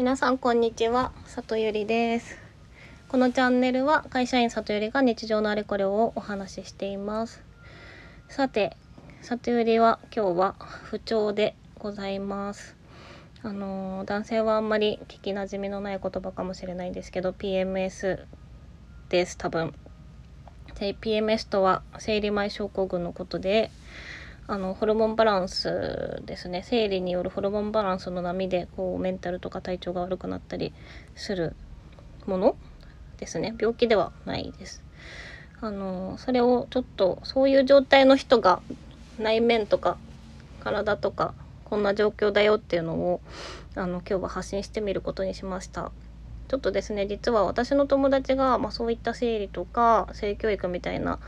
[0.00, 2.38] 皆さんこんにちは里ゆりです。
[3.10, 7.42] このチャンネルは会社員里ゆりが日常のあれこれをお話ししています。
[8.26, 8.78] さて
[9.20, 10.54] 里ゆりは今日は
[10.84, 12.76] 不調でございます。
[13.42, 18.24] あの、男性はあんまり聞きなじみのない言葉かもしれないんですけど PMS
[19.10, 19.74] です多分。
[20.78, 23.70] で PMS とは生理前症候群のことで
[24.50, 26.64] あのホルモンバランスですね。
[26.64, 30.72] 生理によるホルモンバランスの波でこうメンタルとか体調が悪くなったり
[31.14, 31.54] する
[32.26, 32.56] もの
[33.18, 33.54] ですね。
[33.56, 34.82] 病気ではないです。
[35.60, 38.60] あのそれをちょっとそういう状態の人が
[39.20, 39.98] 内面とか
[40.58, 41.32] 体とか
[41.64, 43.20] こんな状況だよっていうのを
[43.76, 45.92] あの今日は発信してみることにしました。
[46.48, 51.20] ちょっとですね実は私の友達が、まあ、そういった生理とか性教育みたいな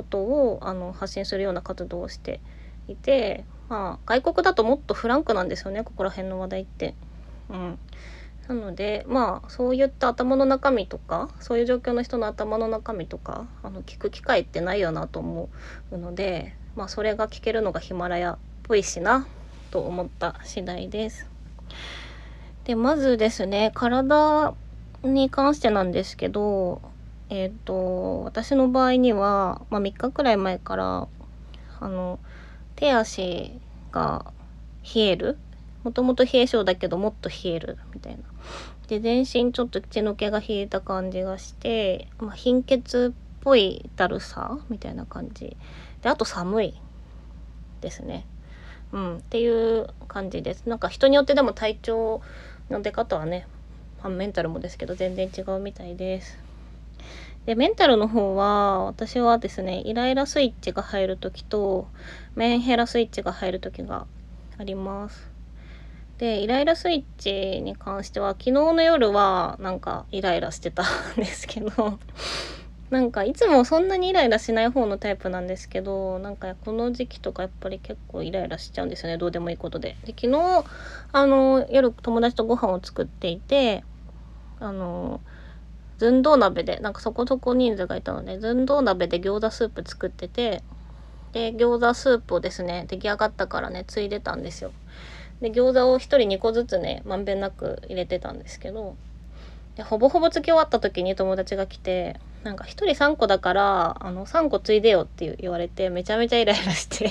[0.00, 2.40] ことをあの発信するような活動をして
[2.88, 6.94] いて、まあ、外国だともっとフランクなんですよねここら辺の話題って。
[7.50, 7.78] うん、
[8.48, 15.48] なのでまあそういった頭の中身とかそういう状況の人の頭の中身とかあの聞く機会ってないよなと思
[15.90, 19.26] うので、まあ、それが聞けるのがヒマラヤっぽいしな
[19.72, 21.28] と思った次第です。
[22.64, 24.54] でまずですね体
[25.02, 26.80] に関してなんですけど
[27.30, 31.08] えっ、ー、と私の場合には、まあ、3日くらい前から
[31.80, 32.18] あの
[32.76, 33.58] 手足
[33.92, 34.32] が
[34.94, 35.38] 冷える
[35.84, 38.22] もともと冷え性だけどもっと冷えるみたいな。
[38.88, 45.56] で全身ちょっと血の気が冷えた感じがして、まあ、貧血っぽいだるさみたいな感じ
[46.02, 46.74] であと寒い
[47.80, 48.26] ですね。
[48.92, 50.68] うん、っていう感じです。
[50.68, 52.20] なんか人によってでも体調
[52.68, 53.46] の出方はね、
[54.04, 56.49] メンタルもですけど全然違うみたいです。
[57.46, 61.88] で、メンタルの方は、私はですね、イライラスイッチが入る時と、
[62.36, 64.06] メンヘラスイッチが入る時が
[64.58, 65.30] あります。
[66.18, 71.98] で、イライラスイッチに関しては、昨日の夜はなんかイライラしてたんですけど、
[72.90, 79.16] なんかいつもそんなにイライラしない方のタイプなんですけど、なんかこの時期とかやっぱり結構イライラしちゃうんですよね。
[79.16, 79.96] どうでもいいことで。
[80.04, 80.64] で、昨日、
[81.12, 83.84] あの、夜友達とご飯を作っていて、
[84.58, 85.22] あの、
[86.00, 90.62] 寸胴鍋で、なんかそこそこ人数がいたので、寸胴鍋で餃子スープ作ってて、
[91.34, 94.72] で、餃子スープをですね、出来上がったからね、ついでたんですよ。
[95.42, 98.96] で、餃子を1人2個ずつね、まんべんなく入れてたんですけど、
[99.76, 107.10] で、ほぼほぼつき終わった時に友達が来て、なんか1人3個だから、あの、3個ついでよって言われて、めちゃめちゃイライラして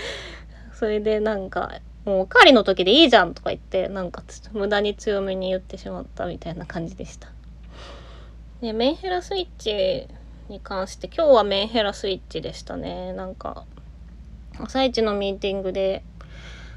[0.74, 7.28] それでなんか、もうおかわりの時でいいじゃんとか言って、なんか無駄に強めに言ってしまったみたいな感じでした。
[8.62, 10.06] で、メンヘラスイッチ
[10.48, 13.12] に関して、今日はメンヘラスイッチでしたね。
[13.12, 13.64] なんか、
[14.60, 16.04] 朝一のミーティングで、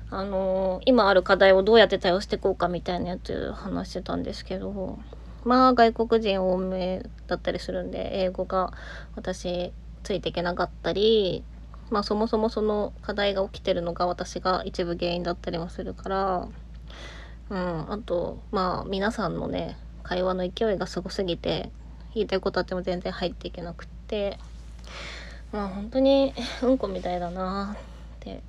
[0.09, 4.97] あのー、今ある課題をどうやって対応していこうかみたいなやつ話してたんですけど、
[5.43, 8.73] まあ外国人多めだったりするんで、英語が
[9.15, 9.71] 私
[10.01, 11.43] ついていけなかったり、
[11.91, 16.47] まあそもそもその課題が起きてるのが私が一部原因だったりもするから、
[17.51, 21.71] うん、あと、まあ皆さんのね、会話の勢いがすごすぎて
[22.13, 24.37] 言いたいことあっても全然入っていけなくって
[25.51, 27.77] まあ本当に うんこみたいだなっ
[28.19, 28.41] て、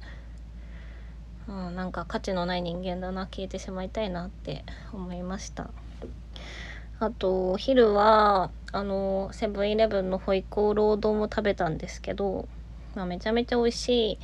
[1.48, 5.70] うん、なんか価値のない人間だな消えてしまいたいなって思いました。
[6.98, 12.48] あとお昼はあのセブンイレブンのホイコーロー丼を食べたんですけど、
[12.94, 14.18] まあ、めちゃめちゃ美味しい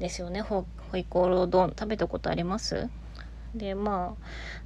[0.00, 0.40] ですよね。
[0.40, 0.64] ホ
[0.94, 2.88] イコーロー丼食べたことあります？
[3.56, 4.16] でま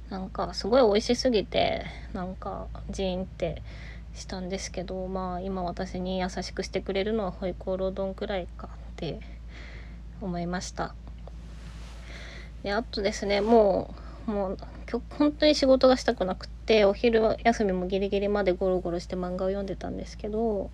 [0.09, 3.61] あなんかすごい美味しすぎてなんかジーンって
[4.13, 9.19] したんですけどまあ今私に優しくしてくれるのはホイコーロー丼くらいかって
[10.21, 10.93] 思いました。
[12.63, 13.95] であとですねも
[14.27, 14.57] うもう
[15.17, 20.69] 本当に仕事がしたくなくってお昼休みもギリギリまでゴロゴロして漫画を読んでたんですけど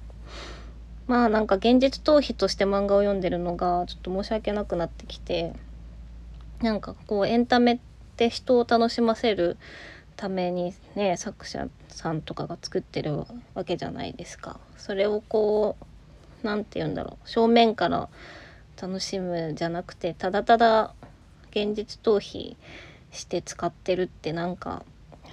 [1.07, 5.53] まあなんか現実逃避として漫画を読んでるのがちょっと申し訳なくなってきて
[6.61, 7.79] なんかこうエンタメ
[8.17, 9.57] って人を楽しませる
[10.15, 14.59] ためにね作者さんとかが作ってるわけじゃないですか。
[14.75, 15.85] それをこう
[16.45, 17.29] 何て言うんだろう。
[17.29, 18.09] 正面から
[18.81, 20.95] 楽しむじゃなくてただただ
[21.51, 22.55] 現実逃避
[23.11, 24.83] して使ってるってなんか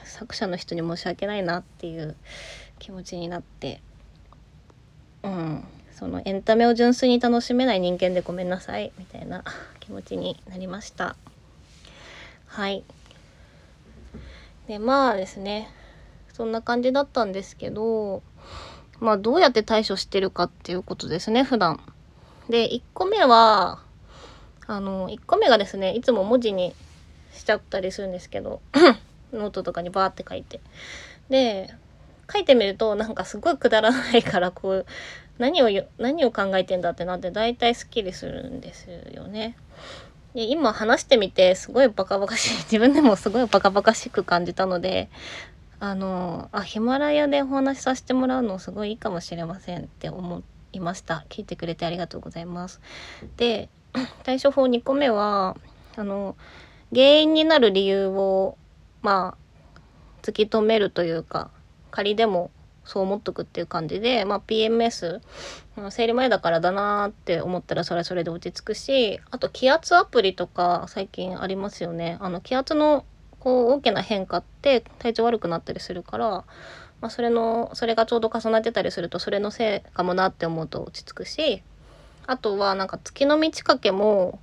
[0.04, 2.16] 作者の人に申し訳ないなっていう
[2.78, 3.80] 気持ちになって。
[5.22, 5.64] うん。
[5.92, 9.44] そのエンタメを純粋に楽しめない人間でごめんなさいみたいな
[9.80, 11.16] 気持ちになりました。
[12.54, 12.84] はい。
[14.68, 15.68] でまあですね。
[16.32, 18.22] そんな感じだったんですけど
[19.00, 21.80] まあどうやって対処してるかっていうことですね普段。
[22.48, 23.80] で1個目は
[24.68, 26.74] あの1個目がですねいつも文字に
[27.32, 28.62] しちゃったりするんですけど
[29.32, 30.60] ノートとかにバーって書いて。
[31.28, 31.74] で
[32.32, 34.86] 書いてみるとなんかすごいくだらないからこう
[35.38, 35.68] 何を
[35.98, 39.56] 何を考えてんだってなって大体すっきりするんですよね。
[40.34, 42.56] で今話してみてすごいバカバカしい。
[42.64, 45.08] 自分でもすごいバカバカしく感じたので
[45.80, 50.42] あのあヒマラヤでお話しさせてもらうのすごいいいかもしれませんって思
[50.72, 51.24] いました。
[51.28, 52.80] 聞いてくれてありがとうございます。
[53.36, 53.68] で
[54.24, 55.56] 対処法2個目は
[55.96, 56.36] あの
[56.92, 58.58] 原因になる理由を
[59.02, 59.78] まあ
[60.22, 61.50] 突き止めるというか
[61.90, 62.50] 仮でも
[62.84, 65.20] そう思っとくっていう感じで、まあ、PMS
[65.90, 72.18] 生理前だからだなって思ったらそれはそれで落ち着くしあと気圧アプリとか最近ありますよね。
[72.20, 73.04] あの気圧の
[73.40, 76.28] こう大きな変化って体調悪くなったりするから、
[77.00, 81.62] まあ、それのそれがちょうど重なってたりするとそれのせいかもなって思うと落ち着くし
[82.26, 84.40] あとはなんか月の満ち欠けも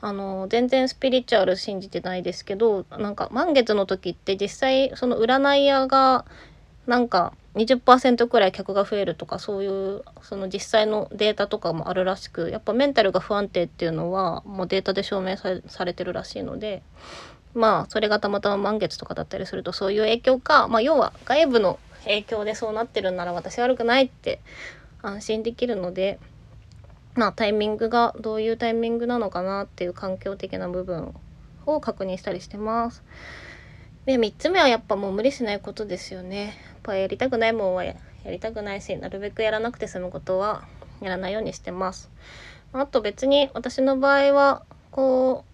[0.00, 6.26] あの全然スピリチュアル信じてないですけどなんか満月の時って実際その占い屋が
[6.86, 16.82] なんか20%くらい客が増えるとかそういうその実際のデータとかもあるらしくやっぱメンタルが不安定っていうのはもうデータで証明されてるらしいので
[17.54, 24.40] まあそれがたまたま満月とかだったりするとそういう影響か、まあ、要は外部の影響でそうなってるんなら私悪くないって
[25.02, 26.20] 安心できるので
[27.14, 31.14] まあタイミングがどういうタイミングなのかなっていう環境的な部分
[31.64, 33.02] を確認したりしてます。
[34.06, 36.44] で3つ目はやっぱもう無理しないことですよね。
[36.44, 36.54] やっ
[36.84, 37.94] ぱやりたくないもんはや
[38.26, 40.64] りたくないしなるべくやらなくて済むことは
[41.00, 42.08] やらないようにしてます。
[42.72, 44.62] あと別に私の場合は
[44.92, 45.44] こ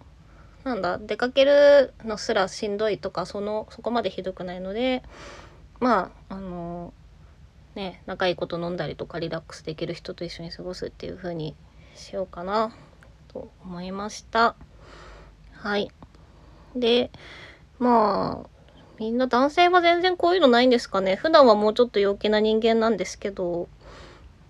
[0.65, 5.03] うなんだ出かけるのすらしんどいとかそのそこまでひどくないので
[5.79, 6.93] まああの
[7.75, 11.55] ね仲いいこと飲んだりとかリラックスできる人と一緒に過ごすっていう風に
[11.95, 12.73] しようかな
[13.29, 14.55] と思いました
[15.53, 15.91] はい
[16.75, 17.11] で
[17.79, 18.49] まあ
[18.99, 21.15] みんな男性は全然こういうのないんですかね。
[21.15, 23.67] 普段はもうちょっと陽気な人間なんですけど。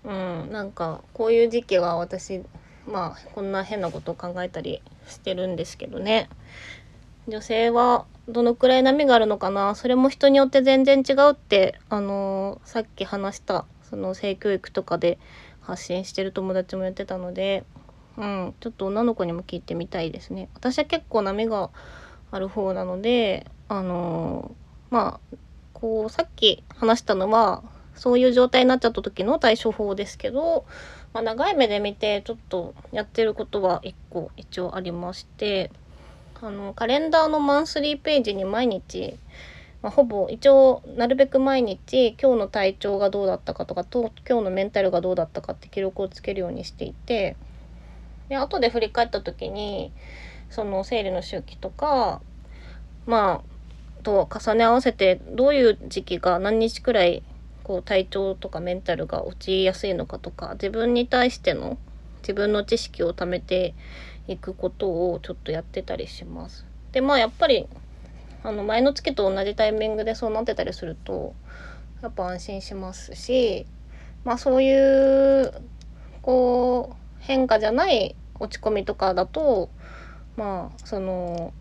[0.04, 2.42] うんなんかこういう時期は私
[2.86, 6.28] まあこんな変なことを考えたりしてるんですけどね。
[7.26, 9.74] 女性はどのくらい波があるのかな。
[9.74, 15.18] それも人によって全然違うってあのー、さっき話したその性教育とかで
[15.62, 17.64] 発信してる友達も言ってたので。
[18.16, 20.48] うんちょっと女の子にも聞いてみたいですね。
[20.54, 21.70] 私は結構波が
[22.34, 25.36] ある方なのであのー、まあ
[25.72, 27.62] こうさっき話したのは
[27.94, 30.64] そういう状態になっちゃった時の対処法ですけど
[31.14, 35.70] まあ、長い目で見てちょっとやってることは1個一応ありまして
[36.42, 39.16] あのカレンダーのマンスリーページに毎日、
[39.80, 47.36] まあ、ほぼ一応なるべく毎日今日の体調がどうだったかとかと今日のメンタルがどうだったかって記録をつけるようにしていて
[48.28, 49.92] で後で振り返った時に
[50.54, 52.20] その生理の周期とか
[53.06, 57.24] まあと重ね合わせてどういう時期が何日くらい
[57.64, 61.76] こう体調とかメンタルが落ちやすいのかとか自分に対しての
[62.18, 63.74] 自分の知識を貯めて
[64.28, 66.64] いくことをちょっとやってたりします。
[66.92, 67.66] でまあやっぱり
[68.44, 71.34] あの前の月と同じタイミングでそうなってたりすると
[72.00, 73.66] やっぱ安心しますし
[74.22, 75.52] まあそういう
[76.22, 79.70] こう変化じゃない落ち込みとかだと
[80.36, 81.52] まあその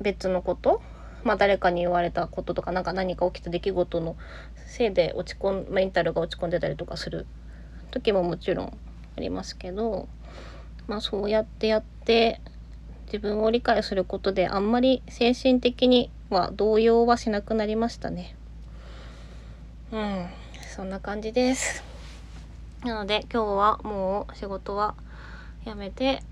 [0.00, 0.82] 別のこと？
[1.22, 4.16] まあ、誰かに言われたこととか何か何か起きた出来事の
[4.64, 7.26] せいで落ち込んメンタルが落ち込んでたりとかする
[7.90, 8.78] 時ももちろん
[9.18, 10.08] ありますけど、
[10.86, 12.40] まあ、そうやってやって
[13.04, 18.34] 自分を理解することであんまり精神的には動揺はしなくなりましたね。
[19.92, 20.26] うん、
[20.74, 21.84] そんな感じです。
[22.82, 24.94] なので今日はもう仕事は
[25.66, 26.22] やめて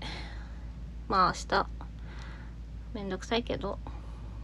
[1.07, 1.67] まあ明日
[2.93, 3.79] めんどくさいけど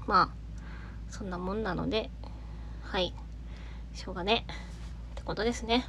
[0.08, 2.10] まあそんなもんなので
[2.84, 3.14] はい
[3.94, 4.46] しょうがね
[5.14, 5.86] ってことですね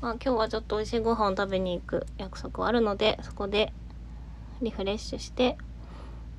[0.00, 3.72] まあ今日はちょっと美味しいご飯を食べに行く約束はあるのでそこで
[4.62, 5.56] リフレッシュして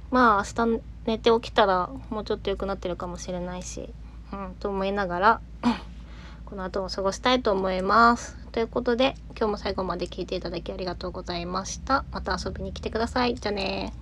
[0.09, 3.89] まあ明日寝て起きたらもうちょっと良くなってるかもしれないし
[4.33, 5.41] うんと思いながら
[6.45, 8.37] この後を過ごしたいと思います。
[8.53, 12.05] ということで今日も最後まで聞いていただきありがとうございました。
[12.11, 13.35] また遊びに来てください。
[13.35, 13.93] じゃあね